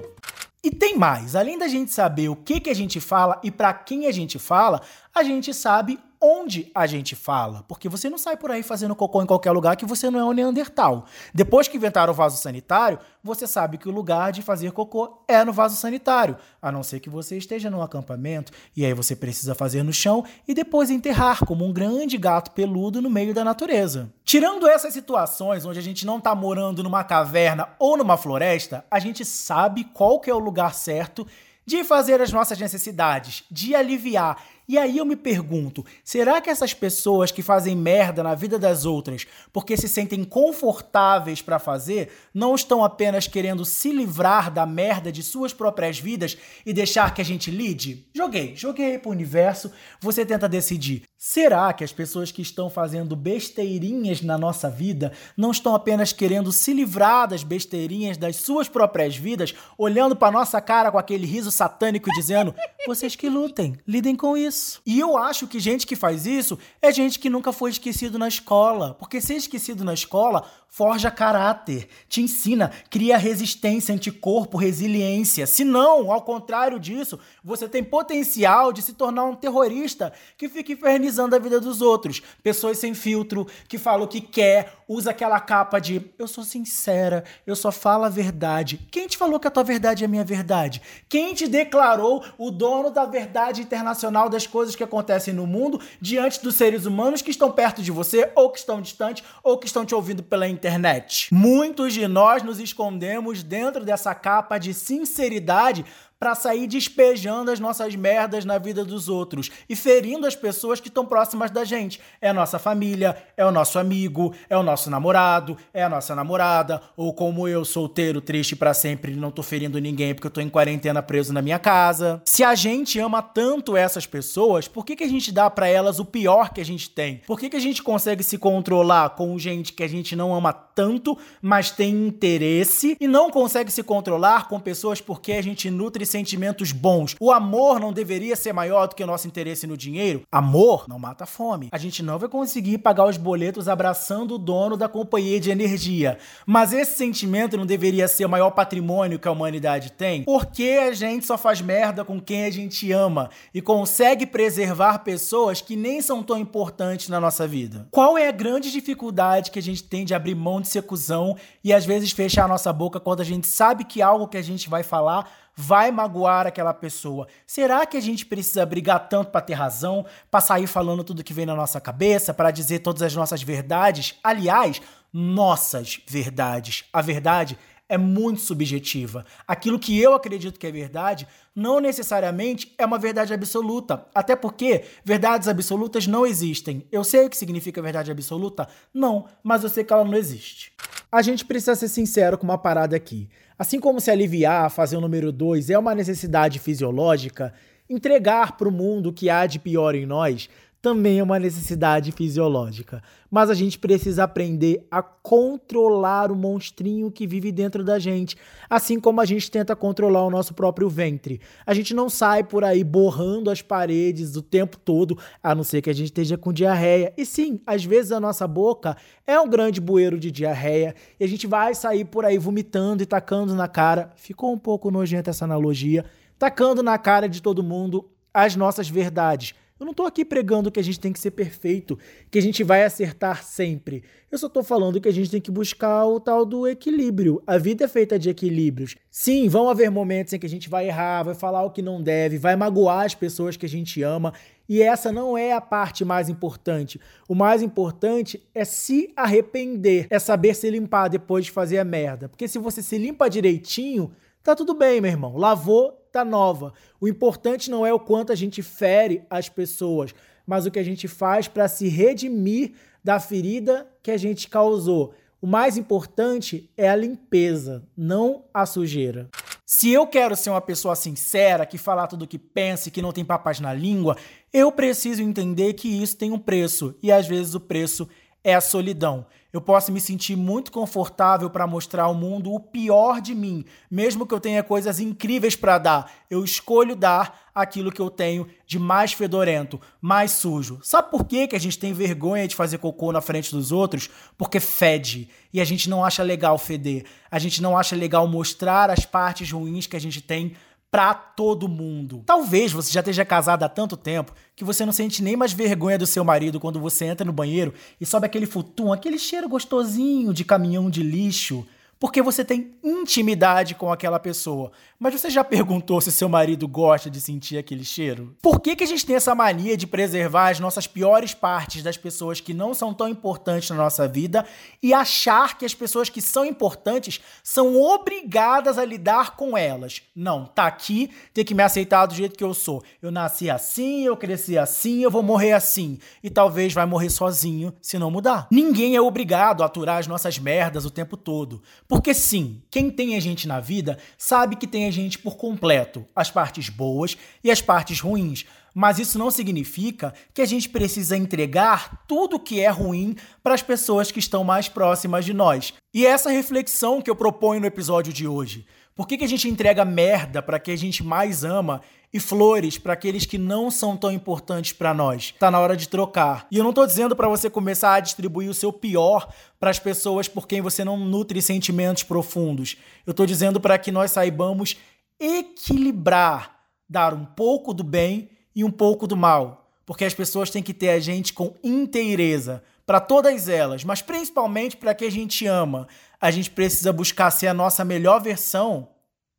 E 0.64 0.70
tem 0.70 0.96
mais, 0.96 1.34
além 1.34 1.58
da 1.58 1.66
gente 1.66 1.90
saber 1.90 2.28
o 2.28 2.36
que, 2.36 2.60
que 2.60 2.70
a 2.70 2.74
gente 2.74 3.00
fala 3.00 3.40
e 3.42 3.50
para 3.50 3.74
quem 3.74 4.06
a 4.06 4.12
gente 4.12 4.38
fala, 4.38 4.80
a 5.12 5.24
gente 5.24 5.52
sabe 5.52 5.98
onde 6.22 6.70
a 6.72 6.86
gente 6.86 7.16
fala, 7.16 7.64
porque 7.66 7.88
você 7.88 8.08
não 8.08 8.16
sai 8.16 8.36
por 8.36 8.50
aí 8.50 8.62
fazendo 8.62 8.94
cocô 8.94 9.20
em 9.20 9.26
qualquer 9.26 9.50
lugar 9.50 9.76
que 9.76 9.84
você 9.84 10.08
não 10.08 10.20
é 10.20 10.24
um 10.24 10.32
Neandertal. 10.32 11.04
Depois 11.34 11.66
que 11.66 11.76
inventaram 11.76 12.12
o 12.12 12.16
vaso 12.16 12.36
sanitário, 12.36 13.00
você 13.24 13.46
sabe 13.46 13.76
que 13.76 13.88
o 13.88 13.92
lugar 13.92 14.30
de 14.30 14.40
fazer 14.40 14.70
cocô 14.70 15.24
é 15.26 15.44
no 15.44 15.52
vaso 15.52 15.76
sanitário, 15.76 16.36
a 16.60 16.70
não 16.70 16.84
ser 16.84 17.00
que 17.00 17.10
você 17.10 17.36
esteja 17.36 17.68
num 17.68 17.82
acampamento 17.82 18.52
e 18.76 18.86
aí 18.86 18.94
você 18.94 19.16
precisa 19.16 19.54
fazer 19.54 19.82
no 19.82 19.92
chão 19.92 20.24
e 20.46 20.54
depois 20.54 20.90
enterrar 20.90 21.44
como 21.44 21.66
um 21.66 21.72
grande 21.72 22.16
gato 22.16 22.52
peludo 22.52 23.02
no 23.02 23.10
meio 23.10 23.34
da 23.34 23.42
natureza. 23.42 24.12
Tirando 24.24 24.68
essas 24.68 24.92
situações 24.92 25.64
onde 25.64 25.80
a 25.80 25.82
gente 25.82 26.06
não 26.06 26.18
está 26.18 26.34
morando 26.34 26.82
numa 26.82 27.02
caverna 27.02 27.68
ou 27.78 27.96
numa 27.96 28.16
floresta, 28.16 28.84
a 28.88 29.00
gente 29.00 29.24
sabe 29.24 29.84
qual 29.84 30.20
que 30.20 30.30
é 30.30 30.34
o 30.34 30.38
lugar 30.38 30.74
certo 30.74 31.26
de 31.64 31.84
fazer 31.84 32.20
as 32.20 32.32
nossas 32.32 32.58
necessidades, 32.58 33.44
de 33.50 33.74
aliviar 33.74 34.42
e 34.68 34.78
aí 34.78 34.98
eu 34.98 35.04
me 35.04 35.16
pergunto: 35.16 35.84
será 36.04 36.40
que 36.40 36.48
essas 36.48 36.72
pessoas 36.72 37.30
que 37.30 37.42
fazem 37.42 37.74
merda 37.74 38.22
na 38.22 38.34
vida 38.34 38.58
das 38.58 38.84
outras 38.84 39.26
porque 39.52 39.76
se 39.76 39.88
sentem 39.88 40.24
confortáveis 40.24 41.42
para 41.42 41.58
fazer, 41.58 42.12
não 42.32 42.54
estão 42.54 42.84
apenas 42.84 43.26
querendo 43.26 43.64
se 43.64 43.90
livrar 43.90 44.50
da 44.50 44.64
merda 44.64 45.10
de 45.10 45.22
suas 45.22 45.52
próprias 45.52 45.98
vidas 45.98 46.36
e 46.64 46.72
deixar 46.72 47.12
que 47.12 47.20
a 47.20 47.24
gente 47.24 47.50
lide? 47.50 48.06
Joguei, 48.14 48.54
joguei 48.54 48.98
pro 48.98 49.10
universo, 49.10 49.70
você 50.00 50.24
tenta 50.24 50.48
decidir. 50.48 51.02
Será 51.18 51.72
que 51.72 51.84
as 51.84 51.92
pessoas 51.92 52.32
que 52.32 52.42
estão 52.42 52.68
fazendo 52.68 53.14
besteirinhas 53.14 54.22
na 54.22 54.36
nossa 54.36 54.68
vida 54.68 55.12
não 55.36 55.50
estão 55.50 55.74
apenas 55.74 56.12
querendo 56.12 56.50
se 56.50 56.72
livrar 56.72 57.28
das 57.28 57.44
besteirinhas 57.44 58.16
das 58.16 58.36
suas 58.36 58.68
próprias 58.68 59.16
vidas, 59.16 59.54
olhando 59.78 60.16
para 60.16 60.32
nossa 60.32 60.60
cara 60.60 60.90
com 60.90 60.98
aquele 60.98 61.26
riso 61.26 61.50
satânico 61.50 62.08
e 62.10 62.14
dizendo: 62.14 62.54
"Vocês 62.86 63.14
que 63.14 63.28
lutem, 63.28 63.76
lidem 63.86 64.16
com 64.16 64.36
isso"? 64.36 64.51
Isso. 64.52 64.82
E 64.84 65.00
eu 65.00 65.16
acho 65.16 65.46
que 65.46 65.58
gente 65.58 65.86
que 65.86 65.96
faz 65.96 66.26
isso 66.26 66.58
é 66.80 66.92
gente 66.92 67.18
que 67.18 67.30
nunca 67.30 67.52
foi 67.52 67.70
esquecido 67.70 68.18
na 68.18 68.28
escola. 68.28 68.94
Porque 68.98 69.20
ser 69.20 69.34
esquecido 69.34 69.82
na 69.84 69.94
escola 69.94 70.44
forja 70.72 71.10
caráter, 71.10 71.86
te 72.08 72.22
ensina, 72.22 72.72
cria 72.88 73.18
resistência, 73.18 73.94
anticorpo, 73.94 74.56
resiliência. 74.56 75.46
Se 75.46 75.64
não, 75.64 76.10
ao 76.10 76.22
contrário 76.22 76.80
disso, 76.80 77.20
você 77.44 77.68
tem 77.68 77.84
potencial 77.84 78.72
de 78.72 78.80
se 78.80 78.94
tornar 78.94 79.24
um 79.24 79.34
terrorista 79.34 80.14
que 80.38 80.48
fica 80.48 80.72
infernizando 80.72 81.36
a 81.36 81.38
vida 81.38 81.60
dos 81.60 81.82
outros. 81.82 82.22
Pessoas 82.42 82.78
sem 82.78 82.94
filtro, 82.94 83.46
que 83.68 83.76
falam 83.76 84.06
o 84.06 84.08
que 84.08 84.22
quer, 84.22 84.72
usa 84.88 85.10
aquela 85.10 85.38
capa 85.40 85.78
de 85.78 86.10
eu 86.18 86.26
sou 86.26 86.42
sincera, 86.42 87.22
eu 87.46 87.54
só 87.54 87.70
falo 87.70 88.04
a 88.04 88.08
verdade. 88.08 88.80
Quem 88.90 89.06
te 89.06 89.18
falou 89.18 89.38
que 89.38 89.48
a 89.48 89.50
tua 89.50 89.64
verdade 89.64 90.04
é 90.04 90.06
a 90.06 90.08
minha 90.08 90.24
verdade? 90.24 90.80
Quem 91.06 91.34
te 91.34 91.46
declarou 91.46 92.24
o 92.38 92.50
dono 92.50 92.90
da 92.90 93.04
verdade 93.04 93.60
internacional 93.60 94.30
das 94.30 94.41
coisas 94.46 94.74
que 94.74 94.84
acontecem 94.84 95.32
no 95.34 95.46
mundo 95.46 95.80
diante 96.00 96.42
dos 96.42 96.54
seres 96.54 96.86
humanos 96.86 97.22
que 97.22 97.30
estão 97.30 97.50
perto 97.50 97.82
de 97.82 97.90
você, 97.90 98.30
ou 98.34 98.50
que 98.50 98.58
estão 98.58 98.80
distantes, 98.80 99.24
ou 99.42 99.58
que 99.58 99.66
estão 99.66 99.84
te 99.84 99.94
ouvindo 99.94 100.22
pela 100.22 100.48
internet. 100.48 101.28
Muitos 101.32 101.92
de 101.92 102.06
nós 102.06 102.42
nos 102.42 102.60
escondemos 102.60 103.42
dentro 103.42 103.84
dessa 103.84 104.14
capa 104.14 104.58
de 104.58 104.74
sinceridade 104.74 105.84
para 106.22 106.36
sair 106.36 106.68
despejando 106.68 107.50
as 107.50 107.58
nossas 107.58 107.96
merdas 107.96 108.44
na 108.44 108.56
vida 108.56 108.84
dos 108.84 109.08
outros 109.08 109.50
e 109.68 109.74
ferindo 109.74 110.24
as 110.24 110.36
pessoas 110.36 110.78
que 110.78 110.86
estão 110.86 111.04
próximas 111.04 111.50
da 111.50 111.64
gente. 111.64 112.00
É 112.20 112.28
a 112.28 112.32
nossa 112.32 112.60
família, 112.60 113.16
é 113.36 113.44
o 113.44 113.50
nosso 113.50 113.76
amigo, 113.76 114.32
é 114.48 114.56
o 114.56 114.62
nosso 114.62 114.88
namorado, 114.88 115.58
é 115.74 115.82
a 115.82 115.88
nossa 115.88 116.14
namorada, 116.14 116.80
ou 116.96 117.12
como 117.12 117.48
eu, 117.48 117.64
solteiro, 117.64 118.20
triste 118.20 118.54
para 118.54 118.72
sempre, 118.72 119.16
não 119.16 119.32
tô 119.32 119.42
ferindo 119.42 119.80
ninguém 119.80 120.14
porque 120.14 120.28
eu 120.28 120.30
tô 120.30 120.40
em 120.40 120.48
quarentena 120.48 121.02
preso 121.02 121.32
na 121.32 121.42
minha 121.42 121.58
casa. 121.58 122.22
Se 122.24 122.44
a 122.44 122.54
gente 122.54 123.00
ama 123.00 123.20
tanto 123.20 123.76
essas 123.76 124.06
pessoas, 124.06 124.68
por 124.68 124.86
que, 124.86 124.94
que 124.94 125.02
a 125.02 125.08
gente 125.08 125.32
dá 125.32 125.50
para 125.50 125.66
elas 125.66 125.98
o 125.98 126.04
pior 126.04 126.52
que 126.52 126.60
a 126.60 126.64
gente 126.64 126.88
tem? 126.88 127.20
Por 127.26 127.36
que, 127.36 127.50
que 127.50 127.56
a 127.56 127.60
gente 127.60 127.82
consegue 127.82 128.22
se 128.22 128.38
controlar 128.38 129.10
com 129.16 129.36
gente 129.40 129.72
que 129.72 129.82
a 129.82 129.88
gente 129.88 130.14
não 130.14 130.32
ama 130.32 130.52
tanto, 130.52 131.18
mas 131.40 131.72
tem 131.72 132.06
interesse, 132.06 132.96
e 133.00 133.08
não 133.08 133.28
consegue 133.28 133.72
se 133.72 133.82
controlar 133.82 134.46
com 134.46 134.60
pessoas 134.60 135.00
porque 135.00 135.32
a 135.32 135.42
gente 135.42 135.68
nutre 135.68 136.11
sentimentos 136.12 136.70
bons. 136.70 137.16
O 137.18 137.32
amor 137.32 137.80
não 137.80 137.92
deveria 137.92 138.36
ser 138.36 138.52
maior 138.52 138.86
do 138.86 138.94
que 138.94 139.02
o 139.02 139.06
nosso 139.06 139.26
interesse 139.26 139.66
no 139.66 139.76
dinheiro? 139.76 140.22
Amor 140.30 140.84
não 140.88 140.98
mata 140.98 141.24
a 141.24 141.26
fome. 141.26 141.68
A 141.72 141.78
gente 141.78 142.02
não 142.02 142.18
vai 142.18 142.28
conseguir 142.28 142.78
pagar 142.78 143.06
os 143.06 143.16
boletos 143.16 143.68
abraçando 143.68 144.34
o 144.34 144.38
dono 144.38 144.76
da 144.76 144.88
companhia 144.88 145.40
de 145.40 145.50
energia. 145.50 146.18
Mas 146.46 146.72
esse 146.72 146.96
sentimento 146.96 147.56
não 147.56 147.66
deveria 147.66 148.06
ser 148.06 148.24
o 148.24 148.28
maior 148.28 148.50
patrimônio 148.50 149.18
que 149.18 149.26
a 149.26 149.32
humanidade 149.32 149.92
tem? 149.92 150.22
Porque 150.22 150.78
a 150.88 150.92
gente 150.92 151.26
só 151.26 151.36
faz 151.36 151.60
merda 151.60 152.04
com 152.04 152.20
quem 152.20 152.44
a 152.44 152.50
gente 152.50 152.92
ama 152.92 153.30
e 153.54 153.60
consegue 153.62 154.26
preservar 154.26 154.98
pessoas 154.98 155.60
que 155.60 155.74
nem 155.74 156.00
são 156.02 156.22
tão 156.22 156.38
importantes 156.38 157.08
na 157.08 157.18
nossa 157.18 157.46
vida? 157.48 157.88
Qual 157.90 158.18
é 158.18 158.28
a 158.28 158.32
grande 158.32 158.70
dificuldade 158.70 159.50
que 159.50 159.58
a 159.58 159.62
gente 159.62 159.82
tem 159.82 160.04
de 160.04 160.14
abrir 160.14 160.34
mão 160.34 160.60
de 160.60 160.68
ser 160.68 160.82
cuzão 160.82 161.36
e 161.64 161.72
às 161.72 161.86
vezes 161.86 162.12
fechar 162.12 162.44
a 162.44 162.48
nossa 162.48 162.72
boca 162.72 163.00
quando 163.00 163.20
a 163.20 163.24
gente 163.24 163.46
sabe 163.46 163.84
que 163.84 164.02
algo 164.02 164.28
que 164.28 164.36
a 164.36 164.42
gente 164.42 164.68
vai 164.68 164.82
falar 164.82 165.30
vai 165.54 165.90
magoar 165.90 166.46
aquela 166.46 166.72
pessoa. 166.72 167.26
Será 167.46 167.84
que 167.86 167.96
a 167.96 168.00
gente 168.00 168.26
precisa 168.26 168.64
brigar 168.64 169.08
tanto 169.08 169.30
para 169.30 169.40
ter 169.40 169.54
razão, 169.54 170.04
para 170.30 170.40
sair 170.40 170.66
falando 170.66 171.04
tudo 171.04 171.24
que 171.24 171.34
vem 171.34 171.46
na 171.46 171.54
nossa 171.54 171.80
cabeça, 171.80 172.32
para 172.32 172.50
dizer 172.50 172.80
todas 172.80 173.02
as 173.02 173.14
nossas 173.14 173.42
verdades? 173.42 174.18
Aliás, 174.22 174.80
nossas 175.12 176.00
verdades. 176.08 176.84
A 176.92 177.02
verdade 177.02 177.58
é 177.92 177.98
muito 177.98 178.40
subjetiva. 178.40 179.22
Aquilo 179.46 179.78
que 179.78 180.00
eu 180.00 180.14
acredito 180.14 180.58
que 180.58 180.66
é 180.66 180.72
verdade 180.72 181.28
não 181.54 181.78
necessariamente 181.78 182.72
é 182.78 182.86
uma 182.86 182.98
verdade 182.98 183.34
absoluta. 183.34 184.06
Até 184.14 184.34
porque 184.34 184.84
verdades 185.04 185.46
absolutas 185.46 186.06
não 186.06 186.26
existem. 186.26 186.86
Eu 186.90 187.04
sei 187.04 187.26
o 187.26 187.28
que 187.28 187.36
significa 187.36 187.82
verdade 187.82 188.10
absoluta? 188.10 188.66
Não, 188.94 189.26
mas 189.42 189.62
eu 189.62 189.68
sei 189.68 189.84
que 189.84 189.92
ela 189.92 190.06
não 190.06 190.14
existe. 190.14 190.72
A 191.12 191.20
gente 191.20 191.44
precisa 191.44 191.74
ser 191.74 191.88
sincero 191.88 192.38
com 192.38 192.44
uma 192.44 192.56
parada 192.56 192.96
aqui. 192.96 193.28
Assim 193.58 193.78
como 193.78 194.00
se 194.00 194.10
aliviar, 194.10 194.70
fazer 194.70 194.96
o 194.96 195.00
número 195.02 195.30
2 195.30 195.68
é 195.68 195.78
uma 195.78 195.94
necessidade 195.94 196.58
fisiológica, 196.58 197.52
entregar 197.90 198.56
para 198.56 198.68
o 198.68 198.72
mundo 198.72 199.10
o 199.10 199.12
que 199.12 199.28
há 199.28 199.46
de 199.46 199.58
pior 199.58 199.94
em 199.94 200.06
nós 200.06 200.48
também 200.82 201.20
é 201.20 201.22
uma 201.22 201.38
necessidade 201.38 202.10
fisiológica. 202.10 203.00
Mas 203.30 203.48
a 203.48 203.54
gente 203.54 203.78
precisa 203.78 204.24
aprender 204.24 204.84
a 204.90 205.00
controlar 205.00 206.32
o 206.32 206.36
monstrinho 206.36 207.08
que 207.08 207.24
vive 207.24 207.52
dentro 207.52 207.84
da 207.84 208.00
gente, 208.00 208.36
assim 208.68 208.98
como 208.98 209.20
a 209.20 209.24
gente 209.24 209.48
tenta 209.48 209.76
controlar 209.76 210.26
o 210.26 210.30
nosso 210.30 210.52
próprio 210.52 210.88
ventre. 210.88 211.40
A 211.64 211.72
gente 211.72 211.94
não 211.94 212.10
sai 212.10 212.42
por 212.42 212.64
aí 212.64 212.82
borrando 212.82 213.48
as 213.48 213.62
paredes 213.62 214.34
o 214.34 214.42
tempo 214.42 214.76
todo, 214.76 215.16
a 215.40 215.54
não 215.54 215.62
ser 215.62 215.80
que 215.80 215.88
a 215.88 215.94
gente 215.94 216.06
esteja 216.06 216.36
com 216.36 216.52
diarreia. 216.52 217.14
E 217.16 217.24
sim, 217.24 217.60
às 217.64 217.84
vezes 217.84 218.10
a 218.10 218.18
nossa 218.18 218.48
boca 218.48 218.96
é 219.24 219.38
um 219.38 219.48
grande 219.48 219.80
bueiro 219.80 220.18
de 220.18 220.32
diarreia 220.32 220.96
e 221.18 221.24
a 221.24 221.28
gente 221.28 221.46
vai 221.46 221.76
sair 221.76 222.04
por 222.04 222.24
aí 222.24 222.38
vomitando 222.38 223.04
e 223.04 223.06
tacando 223.06 223.54
na 223.54 223.68
cara. 223.68 224.10
Ficou 224.16 224.52
um 224.52 224.58
pouco 224.58 224.90
nojenta 224.90 225.30
essa 225.30 225.44
analogia. 225.44 226.04
Tacando 226.40 226.82
na 226.82 226.98
cara 226.98 227.28
de 227.28 227.40
todo 227.40 227.62
mundo 227.62 228.10
as 228.34 228.56
nossas 228.56 228.88
verdades 228.88 229.54
eu 229.82 229.84
não 229.84 229.90
estou 229.90 230.06
aqui 230.06 230.24
pregando 230.24 230.70
que 230.70 230.78
a 230.78 230.82
gente 230.82 230.98
tem 230.98 231.12
que 231.12 231.18
ser 231.18 231.32
perfeito, 231.32 231.98
que 232.30 232.38
a 232.38 232.42
gente 232.42 232.62
vai 232.62 232.84
acertar 232.84 233.44
sempre. 233.44 234.02
Eu 234.30 234.38
só 234.38 234.46
estou 234.46 234.62
falando 234.62 235.00
que 235.00 235.08
a 235.08 235.12
gente 235.12 235.30
tem 235.30 235.40
que 235.40 235.50
buscar 235.50 236.06
o 236.06 236.20
tal 236.20 236.46
do 236.46 236.66
equilíbrio. 236.68 237.42
A 237.46 237.58
vida 237.58 237.84
é 237.84 237.88
feita 237.88 238.18
de 238.18 238.30
equilíbrios. 238.30 238.94
Sim, 239.10 239.48
vão 239.48 239.68
haver 239.68 239.90
momentos 239.90 240.32
em 240.32 240.38
que 240.38 240.46
a 240.46 240.48
gente 240.48 240.68
vai 240.68 240.86
errar, 240.86 241.24
vai 241.24 241.34
falar 241.34 241.64
o 241.64 241.70
que 241.70 241.82
não 241.82 242.00
deve, 242.00 242.38
vai 242.38 242.54
magoar 242.54 243.04
as 243.04 243.14
pessoas 243.14 243.56
que 243.56 243.66
a 243.66 243.68
gente 243.68 244.02
ama. 244.02 244.32
E 244.68 244.80
essa 244.80 245.10
não 245.10 245.36
é 245.36 245.52
a 245.52 245.60
parte 245.60 246.04
mais 246.04 246.28
importante. 246.28 247.00
O 247.28 247.34
mais 247.34 247.60
importante 247.60 248.40
é 248.54 248.64
se 248.64 249.12
arrepender, 249.16 250.06
é 250.08 250.18
saber 250.18 250.54
se 250.54 250.70
limpar 250.70 251.08
depois 251.08 251.44
de 251.44 251.50
fazer 251.50 251.78
a 251.78 251.84
merda. 251.84 252.28
Porque 252.28 252.46
se 252.46 252.58
você 252.58 252.82
se 252.82 252.96
limpa 252.96 253.28
direitinho, 253.28 254.12
tá 254.42 254.54
tudo 254.54 254.74
bem, 254.74 255.00
meu 255.00 255.10
irmão. 255.10 255.36
Lavou, 255.36 256.01
tá 256.12 256.24
nova. 256.24 256.72
O 257.00 257.08
importante 257.08 257.70
não 257.70 257.84
é 257.86 257.92
o 257.92 257.98
quanto 257.98 258.30
a 258.32 258.34
gente 258.34 258.62
fere 258.62 259.24
as 259.30 259.48
pessoas, 259.48 260.14
mas 260.46 260.66
o 260.66 260.70
que 260.70 260.78
a 260.78 260.84
gente 260.84 261.08
faz 261.08 261.48
para 261.48 261.68
se 261.68 261.88
redimir 261.88 262.72
da 263.02 263.18
ferida 263.18 263.88
que 264.02 264.10
a 264.10 264.16
gente 264.16 264.48
causou. 264.48 265.14
O 265.40 265.46
mais 265.46 265.76
importante 265.76 266.70
é 266.76 266.88
a 266.88 266.94
limpeza, 266.94 267.82
não 267.96 268.44
a 268.54 268.64
sujeira. 268.64 269.28
Se 269.66 269.90
eu 269.90 270.06
quero 270.06 270.36
ser 270.36 270.50
uma 270.50 270.60
pessoa 270.60 270.94
sincera, 270.94 271.66
que 271.66 271.78
fala 271.78 272.06
tudo 272.06 272.26
o 272.26 272.28
que 272.28 272.38
pensa 272.38 272.88
e 272.88 272.92
que 272.92 273.02
não 273.02 273.10
tem 273.10 273.24
papas 273.24 273.58
na 273.58 273.72
língua, 273.72 274.16
eu 274.52 274.70
preciso 274.70 275.22
entender 275.22 275.72
que 275.72 275.88
isso 275.88 276.16
tem 276.16 276.30
um 276.30 276.38
preço 276.38 276.94
e 277.02 277.10
às 277.10 277.26
vezes 277.26 277.54
o 277.54 277.60
preço 277.60 278.06
é 278.06 278.12
a 278.44 278.60
solidão. 278.60 279.26
Eu 279.52 279.60
posso 279.60 279.92
me 279.92 280.00
sentir 280.00 280.34
muito 280.34 280.72
confortável 280.72 281.50
para 281.50 281.66
mostrar 281.66 282.04
ao 282.04 282.14
mundo 282.14 282.50
o 282.52 282.58
pior 282.58 283.20
de 283.20 283.34
mim, 283.34 283.66
mesmo 283.90 284.26
que 284.26 284.32
eu 284.32 284.40
tenha 284.40 284.62
coisas 284.62 284.98
incríveis 284.98 285.54
para 285.54 285.76
dar. 285.76 286.10
Eu 286.30 286.42
escolho 286.42 286.96
dar 286.96 287.50
aquilo 287.54 287.92
que 287.92 288.00
eu 288.00 288.08
tenho 288.08 288.48
de 288.66 288.78
mais 288.78 289.12
fedorento, 289.12 289.78
mais 290.00 290.30
sujo. 290.30 290.80
Sabe 290.82 291.10
por 291.10 291.26
que, 291.26 291.48
que 291.48 291.56
a 291.56 291.60
gente 291.60 291.78
tem 291.78 291.92
vergonha 291.92 292.48
de 292.48 292.56
fazer 292.56 292.78
cocô 292.78 293.12
na 293.12 293.20
frente 293.20 293.52
dos 293.52 293.70
outros? 293.70 294.08
Porque 294.38 294.58
fede. 294.58 295.28
E 295.52 295.60
a 295.60 295.64
gente 295.64 295.90
não 295.90 296.02
acha 296.02 296.22
legal 296.22 296.56
feder. 296.56 297.04
A 297.30 297.38
gente 297.38 297.60
não 297.60 297.76
acha 297.76 297.94
legal 297.94 298.26
mostrar 298.26 298.88
as 298.88 299.04
partes 299.04 299.52
ruins 299.52 299.86
que 299.86 299.96
a 299.96 300.00
gente 300.00 300.22
tem 300.22 300.56
pra 300.92 301.14
todo 301.14 301.70
mundo. 301.70 302.22
Talvez 302.26 302.70
você 302.70 302.92
já 302.92 303.00
esteja 303.00 303.24
casado 303.24 303.62
há 303.62 303.68
tanto 303.68 303.96
tempo 303.96 304.34
que 304.54 304.62
você 304.62 304.84
não 304.84 304.92
sente 304.92 305.22
nem 305.22 305.34
mais 305.34 305.50
vergonha 305.54 305.96
do 305.96 306.06
seu 306.06 306.22
marido 306.22 306.60
quando 306.60 306.78
você 306.78 307.06
entra 307.06 307.24
no 307.24 307.32
banheiro 307.32 307.72
e 307.98 308.04
sobe 308.04 308.26
aquele 308.26 308.44
futum, 308.44 308.92
aquele 308.92 309.18
cheiro 309.18 309.48
gostosinho 309.48 310.34
de 310.34 310.44
caminhão 310.44 310.90
de 310.90 311.02
lixo 311.02 311.66
porque 312.02 312.20
você 312.20 312.44
tem 312.44 312.74
intimidade 312.82 313.76
com 313.76 313.92
aquela 313.92 314.18
pessoa. 314.18 314.72
Mas 314.98 315.20
você 315.20 315.30
já 315.30 315.44
perguntou 315.44 316.00
se 316.00 316.10
seu 316.10 316.28
marido 316.28 316.66
gosta 316.66 317.08
de 317.08 317.20
sentir 317.20 317.56
aquele 317.58 317.84
cheiro? 317.84 318.36
Por 318.42 318.58
que, 318.58 318.74
que 318.74 318.82
a 318.82 318.86
gente 318.88 319.06
tem 319.06 319.14
essa 319.14 319.36
mania 319.36 319.76
de 319.76 319.86
preservar 319.86 320.48
as 320.48 320.58
nossas 320.58 320.84
piores 320.84 321.32
partes 321.32 321.80
das 321.80 321.96
pessoas 321.96 322.40
que 322.40 322.52
não 322.52 322.74
são 322.74 322.92
tão 322.92 323.08
importantes 323.08 323.70
na 323.70 323.76
nossa 323.76 324.08
vida 324.08 324.44
e 324.82 324.92
achar 324.92 325.56
que 325.56 325.64
as 325.64 325.76
pessoas 325.76 326.08
que 326.08 326.20
são 326.20 326.44
importantes 326.44 327.20
são 327.40 327.80
obrigadas 327.80 328.78
a 328.78 328.84
lidar 328.84 329.36
com 329.36 329.56
elas? 329.56 330.02
Não, 330.12 330.46
tá 330.46 330.66
aqui, 330.66 331.08
tem 331.32 331.44
que 331.44 331.54
me 331.54 331.62
aceitar 331.62 332.06
do 332.06 332.16
jeito 332.16 332.36
que 332.36 332.42
eu 332.42 332.52
sou. 332.52 332.82
Eu 333.00 333.12
nasci 333.12 333.48
assim, 333.48 334.06
eu 334.06 334.16
cresci 334.16 334.58
assim, 334.58 335.04
eu 335.04 335.10
vou 335.10 335.22
morrer 335.22 335.52
assim. 335.52 336.00
E 336.20 336.28
talvez 336.28 336.72
vai 336.72 336.84
morrer 336.84 337.10
sozinho 337.10 337.72
se 337.80 337.96
não 337.96 338.10
mudar. 338.10 338.48
Ninguém 338.50 338.96
é 338.96 339.00
obrigado 339.00 339.62
a 339.62 339.66
aturar 339.66 339.98
as 339.98 340.08
nossas 340.08 340.36
merdas 340.36 340.84
o 340.84 340.90
tempo 340.90 341.16
todo. 341.16 341.62
Porque 341.92 342.14
sim, 342.14 342.62
quem 342.70 342.88
tem 342.88 343.16
a 343.16 343.20
gente 343.20 343.46
na 343.46 343.60
vida 343.60 343.98
sabe 344.16 344.56
que 344.56 344.66
tem 344.66 344.86
a 344.86 344.90
gente 344.90 345.18
por 345.18 345.36
completo, 345.36 346.06
as 346.16 346.30
partes 346.30 346.70
boas 346.70 347.18
e 347.44 347.50
as 347.50 347.60
partes 347.60 348.00
ruins. 348.00 348.46
Mas 348.74 348.98
isso 348.98 349.18
não 349.18 349.30
significa 349.30 350.14
que 350.32 350.40
a 350.40 350.46
gente 350.46 350.70
precisa 350.70 351.18
entregar 351.18 352.02
tudo 352.08 352.40
que 352.40 352.60
é 352.60 352.70
ruim 352.70 353.14
para 353.42 353.52
as 353.52 353.60
pessoas 353.60 354.10
que 354.10 354.18
estão 354.18 354.42
mais 354.42 354.70
próximas 354.70 355.26
de 355.26 355.34
nós. 355.34 355.74
E 355.92 356.06
é 356.06 356.08
essa 356.08 356.30
reflexão 356.30 357.02
que 357.02 357.10
eu 357.10 357.14
proponho 357.14 357.60
no 357.60 357.66
episódio 357.66 358.10
de 358.10 358.26
hoje. 358.26 358.64
Por 358.94 359.06
que, 359.06 359.16
que 359.16 359.24
a 359.24 359.28
gente 359.28 359.48
entrega 359.48 359.84
merda 359.84 360.42
para 360.42 360.58
quem 360.58 360.74
a 360.74 360.78
gente 360.78 361.02
mais 361.02 361.44
ama 361.44 361.80
e 362.12 362.20
flores 362.20 362.76
para 362.76 362.92
aqueles 362.92 363.24
que 363.24 363.38
não 363.38 363.70
são 363.70 363.96
tão 363.96 364.12
importantes 364.12 364.72
para 364.72 364.92
nós. 364.92 365.34
Tá 365.38 365.50
na 365.50 365.58
hora 365.58 365.74
de 365.74 365.88
trocar. 365.88 366.46
E 366.50 366.58
eu 366.58 366.64
não 366.64 366.72
tô 366.72 366.86
dizendo 366.86 367.16
para 367.16 367.28
você 367.28 367.48
começar 367.48 367.94
a 367.94 368.00
distribuir 368.00 368.50
o 368.50 368.54
seu 368.54 368.72
pior 368.72 369.32
para 369.58 369.70
as 369.70 369.78
pessoas 369.78 370.28
por 370.28 370.46
quem 370.46 370.60
você 370.60 370.84
não 370.84 370.98
nutre 370.98 371.40
sentimentos 371.40 372.02
profundos. 372.02 372.76
Eu 373.06 373.14
tô 373.14 373.24
dizendo 373.24 373.58
para 373.58 373.78
que 373.78 373.90
nós 373.90 374.10
saibamos 374.10 374.76
equilibrar, 375.18 376.58
dar 376.88 377.14
um 377.14 377.24
pouco 377.24 377.72
do 377.72 377.82
bem 377.82 378.28
e 378.54 378.62
um 378.62 378.70
pouco 378.70 379.06
do 379.06 379.16
mal, 379.16 379.70
porque 379.86 380.04
as 380.04 380.12
pessoas 380.12 380.50
têm 380.50 380.62
que 380.62 380.74
ter 380.74 380.90
a 380.90 381.00
gente 381.00 381.32
com 381.32 381.54
inteireza 381.64 382.62
para 382.84 383.00
todas 383.00 383.48
elas, 383.48 383.84
mas 383.84 384.02
principalmente 384.02 384.76
para 384.76 384.94
que 384.94 385.04
a 385.04 385.10
gente 385.10 385.46
ama. 385.46 385.86
A 386.22 386.30
gente 386.30 386.52
precisa 386.52 386.92
buscar 386.92 387.32
ser 387.32 387.48
a 387.48 387.54
nossa 387.54 387.84
melhor 387.84 388.22
versão 388.22 388.88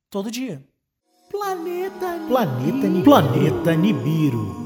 todo 0.10 0.30
dia. 0.30 0.62
Planeta 1.32 2.12
Nibiru. 2.12 2.28
Planeta 2.28 2.88
Nibiru. 2.88 3.04
Planeta 3.04 3.76
Nibiru. 3.76 4.63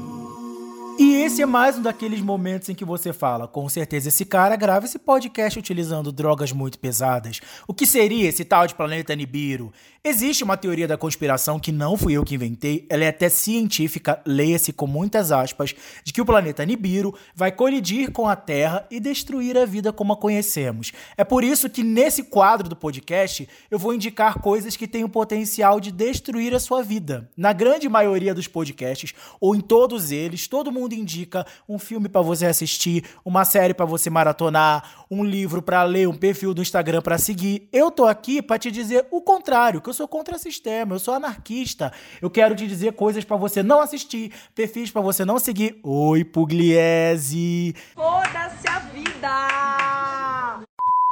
E 1.00 1.14
esse 1.22 1.40
é 1.40 1.46
mais 1.46 1.78
um 1.78 1.82
daqueles 1.82 2.20
momentos 2.20 2.68
em 2.68 2.74
que 2.74 2.84
você 2.84 3.12
fala, 3.12 3.46
com 3.46 3.68
certeza 3.68 4.08
esse 4.08 4.24
cara 4.24 4.56
grava 4.56 4.84
esse 4.84 4.98
podcast 4.98 5.56
utilizando 5.56 6.10
drogas 6.10 6.50
muito 6.50 6.76
pesadas. 6.76 7.40
O 7.68 7.72
que 7.72 7.86
seria 7.86 8.28
esse 8.28 8.44
tal 8.44 8.66
de 8.66 8.74
planeta 8.74 9.14
Nibiru? 9.14 9.72
Existe 10.02 10.42
uma 10.42 10.56
teoria 10.56 10.88
da 10.88 10.96
conspiração 10.96 11.60
que 11.60 11.70
não 11.70 11.96
fui 11.96 12.14
eu 12.14 12.24
que 12.24 12.34
inventei, 12.34 12.84
ela 12.88 13.04
é 13.04 13.08
até 13.08 13.28
científica, 13.28 14.20
leia-se 14.26 14.72
com 14.72 14.88
muitas 14.88 15.30
aspas, 15.30 15.72
de 16.02 16.12
que 16.12 16.20
o 16.20 16.24
planeta 16.24 16.64
Nibiru 16.64 17.14
vai 17.32 17.52
colidir 17.52 18.10
com 18.10 18.26
a 18.26 18.34
Terra 18.34 18.84
e 18.90 18.98
destruir 18.98 19.56
a 19.56 19.64
vida 19.64 19.92
como 19.92 20.12
a 20.12 20.16
conhecemos. 20.16 20.92
É 21.16 21.22
por 21.22 21.44
isso 21.44 21.70
que 21.70 21.84
nesse 21.84 22.24
quadro 22.24 22.68
do 22.68 22.74
podcast 22.74 23.48
eu 23.70 23.78
vou 23.78 23.94
indicar 23.94 24.40
coisas 24.40 24.76
que 24.76 24.88
têm 24.88 25.04
o 25.04 25.08
potencial 25.08 25.78
de 25.78 25.92
destruir 25.92 26.54
a 26.54 26.60
sua 26.60 26.82
vida. 26.82 27.30
Na 27.36 27.52
grande 27.52 27.88
maioria 27.88 28.34
dos 28.34 28.48
podcasts, 28.48 29.14
ou 29.40 29.54
em 29.54 29.60
todos 29.60 30.10
eles, 30.10 30.48
todo 30.48 30.72
mundo 30.72 30.87
mundo 30.88 30.94
indica 30.94 31.46
um 31.68 31.78
filme 31.78 32.08
para 32.08 32.22
você 32.22 32.46
assistir, 32.46 33.04
uma 33.24 33.44
série 33.44 33.74
para 33.74 33.84
você 33.84 34.08
maratonar, 34.08 35.04
um 35.10 35.22
livro 35.22 35.60
para 35.60 35.82
ler, 35.82 36.08
um 36.08 36.14
perfil 36.14 36.54
do 36.54 36.62
Instagram 36.62 37.02
para 37.02 37.18
seguir. 37.18 37.68
Eu 37.72 37.90
tô 37.90 38.06
aqui 38.06 38.40
para 38.40 38.58
te 38.58 38.70
dizer 38.70 39.06
o 39.10 39.20
contrário, 39.20 39.80
que 39.82 39.90
eu 39.90 39.94
sou 39.94 40.08
contra 40.08 40.36
o 40.36 40.38
sistema, 40.38 40.94
eu 40.94 40.98
sou 40.98 41.12
anarquista. 41.14 41.92
Eu 42.22 42.30
quero 42.30 42.54
te 42.54 42.66
dizer 42.66 42.94
coisas 42.94 43.24
para 43.24 43.36
você 43.36 43.62
não 43.62 43.80
assistir, 43.80 44.32
perfis 44.54 44.90
para 44.90 45.02
você 45.02 45.24
não 45.24 45.38
seguir. 45.38 45.78
Oi, 45.82 46.24
Pugliese. 46.24 47.74
Foda-se 47.94 48.66
a 48.68 48.78
vida. 48.78 49.28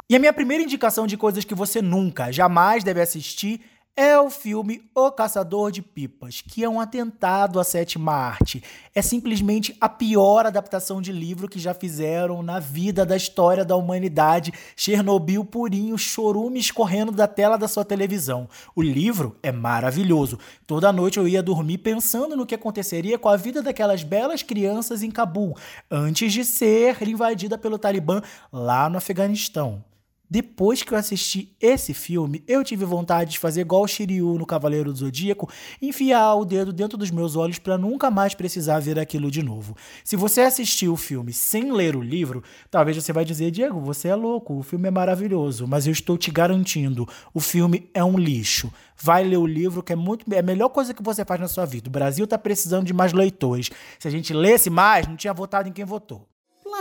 E 0.09 0.15
a 0.15 0.19
minha 0.19 0.33
primeira 0.33 0.63
indicação 0.63 1.05
de 1.05 1.17
coisas 1.17 1.43
que 1.43 1.53
você 1.53 1.81
nunca, 1.81 2.31
jamais 2.31 2.83
deve 2.83 3.01
assistir 3.01 3.61
é 3.97 4.19
o 4.19 4.29
filme 4.29 4.87
O 4.93 5.11
Caçador 5.11 5.71
de 5.71 5.81
Pipas, 5.81 6.39
que 6.39 6.63
é 6.63 6.69
um 6.69 6.79
atentado 6.79 7.59
à 7.59 7.63
sétima 7.63 8.13
arte. 8.13 8.63
É 8.93 9.01
simplesmente 9.01 9.75
a 9.81 9.89
pior 9.89 10.45
adaptação 10.45 11.01
de 11.01 11.11
livro 11.11 11.49
que 11.49 11.57
já 11.57 11.73
fizeram 11.73 12.43
na 12.43 12.59
vida 12.59 13.03
da 13.03 13.17
história 13.17 13.65
da 13.65 13.75
humanidade. 13.75 14.53
Chernobyl 14.75 15.43
purinho, 15.43 15.97
chorume 15.97 16.59
escorrendo 16.59 17.11
da 17.11 17.27
tela 17.27 17.57
da 17.57 17.67
sua 17.67 17.83
televisão. 17.83 18.47
O 18.75 18.83
livro 18.83 19.35
é 19.41 19.51
maravilhoso. 19.51 20.37
Toda 20.67 20.93
noite 20.93 21.17
eu 21.17 21.27
ia 21.27 21.41
dormir 21.41 21.79
pensando 21.79 22.37
no 22.37 22.45
que 22.45 22.53
aconteceria 22.53 23.17
com 23.17 23.29
a 23.29 23.35
vida 23.35 23.63
daquelas 23.63 24.03
belas 24.03 24.43
crianças 24.43 25.01
em 25.01 25.09
Cabul, 25.09 25.57
antes 25.89 26.31
de 26.31 26.45
ser 26.45 27.01
invadida 27.01 27.57
pelo 27.57 27.79
Talibã 27.79 28.21
lá 28.53 28.87
no 28.87 28.99
Afeganistão. 28.99 29.83
Depois 30.29 30.83
que 30.83 30.93
eu 30.93 30.97
assisti 30.97 31.55
esse 31.59 31.93
filme, 31.93 32.43
eu 32.45 32.61
tive 32.61 32.83
vontade 32.83 33.31
de 33.31 33.39
fazer 33.39 33.61
igual 33.61 33.83
o 33.83 33.87
Shiryu 33.87 34.37
no 34.37 34.45
Cavaleiro 34.45 34.91
do 34.91 34.99
Zodíaco, 34.99 35.49
enfiar 35.81 36.35
o 36.35 36.43
dedo 36.43 36.73
dentro 36.73 36.97
dos 36.97 37.09
meus 37.09 37.37
olhos 37.37 37.59
para 37.59 37.77
nunca 37.77 38.11
mais 38.11 38.33
precisar 38.33 38.79
ver 38.79 38.99
aquilo 38.99 39.31
de 39.31 39.41
novo. 39.41 39.75
Se 40.03 40.17
você 40.17 40.41
assistiu 40.41 40.91
o 40.91 40.97
filme 40.97 41.31
sem 41.31 41.71
ler 41.71 41.95
o 41.95 42.01
livro, 42.01 42.43
talvez 42.69 42.97
você 42.97 43.13
vai 43.13 43.23
dizer, 43.23 43.51
Diego, 43.51 43.79
você 43.79 44.09
é 44.09 44.15
louco, 44.15 44.53
o 44.57 44.63
filme 44.63 44.89
é 44.89 44.91
maravilhoso, 44.91 45.65
mas 45.65 45.87
eu 45.87 45.93
estou 45.93 46.17
te 46.17 46.29
garantindo, 46.29 47.07
o 47.33 47.39
filme 47.39 47.89
é 47.93 48.03
um 48.03 48.17
lixo. 48.17 48.71
Vai 49.01 49.23
ler 49.23 49.37
o 49.37 49.45
livro, 49.45 49.81
que 49.81 49.93
é 49.93 49.95
muito 49.95 50.25
é 50.33 50.39
a 50.39 50.43
melhor 50.43 50.69
coisa 50.69 50.93
que 50.93 51.03
você 51.03 51.23
faz 51.23 51.39
na 51.39 51.47
sua 51.47 51.65
vida. 51.65 51.87
O 51.87 51.91
Brasil 51.91 52.25
está 52.25 52.37
precisando 52.37 52.85
de 52.85 52.93
mais 52.93 53.13
leitores. 53.13 53.69
Se 53.97 54.07
a 54.07 54.11
gente 54.11 54.33
lesse 54.33 54.69
mais, 54.69 55.07
não 55.07 55.15
tinha 55.15 55.33
votado 55.33 55.69
em 55.69 55.71
quem 55.71 55.85
votou. 55.85 56.27